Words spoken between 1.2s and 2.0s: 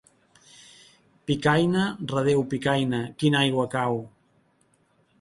Picaina,